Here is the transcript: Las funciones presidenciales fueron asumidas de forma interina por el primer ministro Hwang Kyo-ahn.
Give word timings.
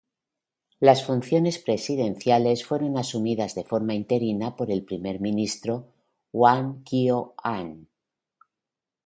Las 0.79 1.05
funciones 1.05 1.59
presidenciales 1.59 2.65
fueron 2.65 2.97
asumidas 2.97 3.53
de 3.53 3.63
forma 3.65 3.93
interina 3.93 4.55
por 4.55 4.71
el 4.71 4.83
primer 4.83 5.19
ministro 5.19 5.93
Hwang 6.33 6.83
Kyo-ahn. 6.83 7.87